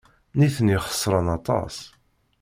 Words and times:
Nitni 0.37 0.77
xeṣren 0.85 1.27
aṭas. 1.37 1.75